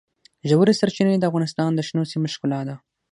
ژورې 0.49 0.73
سرچینې 0.79 1.15
د 1.19 1.23
افغانستان 1.29 1.69
د 1.73 1.79
شنو 1.87 2.09
سیمو 2.11 2.27
ښکلا 2.33 2.61
ده. 2.67 2.75